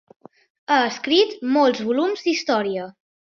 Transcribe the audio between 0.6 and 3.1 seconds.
Ha escrit molts volums d'història.